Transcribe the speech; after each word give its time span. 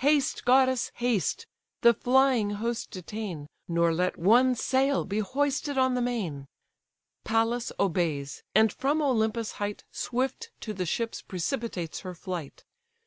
Haste, 0.00 0.44
goddess, 0.44 0.92
haste! 0.96 1.46
the 1.80 1.94
flying 1.94 2.50
host 2.50 2.90
detain, 2.90 3.46
Nor 3.68 3.94
let 3.94 4.18
one 4.18 4.54
sail 4.54 5.06
be 5.06 5.20
hoisted 5.20 5.78
on 5.78 5.94
the 5.94 6.02
main." 6.02 6.44
Pallas 7.24 7.72
obeys, 7.80 8.42
and 8.54 8.70
from 8.70 9.00
Olympus' 9.00 9.52
height 9.52 9.84
Swift 9.90 10.50
to 10.60 10.74
the 10.74 10.84
ships 10.84 11.22
precipitates 11.22 12.00
her 12.00 12.14
flight. 12.14 12.64